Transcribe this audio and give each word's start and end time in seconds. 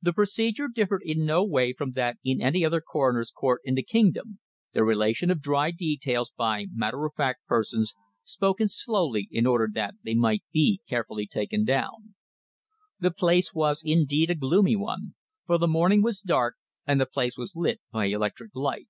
The 0.00 0.12
procedure 0.12 0.68
differed 0.72 1.02
in 1.04 1.26
no 1.26 1.44
way 1.44 1.72
from 1.72 1.90
that 1.94 2.18
in 2.22 2.40
any 2.40 2.64
other 2.64 2.80
coroner's 2.80 3.32
court 3.32 3.60
in 3.64 3.74
the 3.74 3.82
kingdom, 3.82 4.38
the 4.72 4.84
relation 4.84 5.32
of 5.32 5.42
dry 5.42 5.72
details 5.72 6.30
by 6.30 6.66
matter 6.72 7.04
of 7.04 7.14
fact 7.14 7.44
persons 7.48 7.92
spoken 8.22 8.68
slowly 8.68 9.26
in 9.32 9.46
order 9.48 9.68
that 9.74 9.94
they 10.04 10.14
might 10.14 10.44
be 10.52 10.80
carefully 10.88 11.26
taken 11.26 11.64
down. 11.64 12.14
The 13.00 13.12
scene 13.18 13.42
was, 13.52 13.82
indeed, 13.84 14.30
a 14.30 14.36
gloomy 14.36 14.76
one, 14.76 15.16
for 15.44 15.58
the 15.58 15.66
morning 15.66 16.04
was 16.04 16.20
dark, 16.20 16.54
and 16.86 17.00
the 17.00 17.06
place 17.06 17.36
was 17.36 17.56
lit 17.56 17.80
by 17.90 18.04
electric 18.04 18.54
light. 18.54 18.86